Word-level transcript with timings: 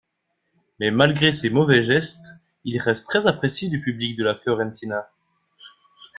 Mais 0.79 0.89
malgré 0.89 1.31
ses 1.31 1.51
mauvais 1.51 1.83
gestes, 1.83 2.33
il 2.63 2.81
reste 2.81 3.07
très 3.07 3.27
apprécié 3.27 3.69
du 3.69 3.81
public 3.81 4.17
de 4.17 4.23
la 4.23 4.33
Fiorentina. 4.33 5.07